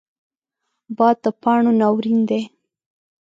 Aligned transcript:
باد 0.97 1.17
د 1.23 1.25
پاڼو 1.41 1.71
ناورین 1.79 2.19
دی 2.29 2.41